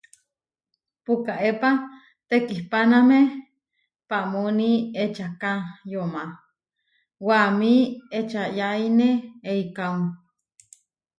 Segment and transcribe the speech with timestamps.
[1.03, 1.69] Pukaépa
[2.29, 3.19] tekihpáname
[4.09, 4.71] paamúni
[5.03, 5.53] ečaká
[5.91, 6.23] yomá,
[7.27, 7.73] waʼámi
[8.19, 9.07] ečayáine
[9.51, 9.99] eikáo.